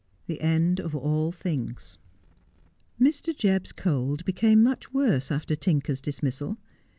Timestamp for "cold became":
3.71-4.63